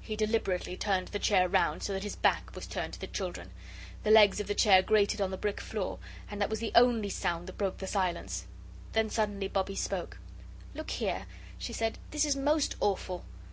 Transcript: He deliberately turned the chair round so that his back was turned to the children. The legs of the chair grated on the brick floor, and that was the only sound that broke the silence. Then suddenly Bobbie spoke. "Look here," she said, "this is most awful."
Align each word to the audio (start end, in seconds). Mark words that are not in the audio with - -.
He 0.00 0.16
deliberately 0.16 0.76
turned 0.76 1.06
the 1.06 1.20
chair 1.20 1.48
round 1.48 1.84
so 1.84 1.92
that 1.92 2.02
his 2.02 2.16
back 2.16 2.50
was 2.56 2.66
turned 2.66 2.94
to 2.94 3.00
the 3.00 3.06
children. 3.06 3.52
The 4.02 4.10
legs 4.10 4.40
of 4.40 4.48
the 4.48 4.54
chair 4.56 4.82
grated 4.82 5.20
on 5.20 5.30
the 5.30 5.36
brick 5.36 5.60
floor, 5.60 6.00
and 6.28 6.40
that 6.42 6.50
was 6.50 6.58
the 6.58 6.72
only 6.74 7.10
sound 7.10 7.46
that 7.46 7.58
broke 7.58 7.78
the 7.78 7.86
silence. 7.86 8.46
Then 8.92 9.08
suddenly 9.08 9.46
Bobbie 9.46 9.76
spoke. 9.76 10.18
"Look 10.74 10.90
here," 10.90 11.26
she 11.58 11.72
said, 11.72 11.98
"this 12.10 12.24
is 12.24 12.34
most 12.34 12.74
awful." 12.80 13.24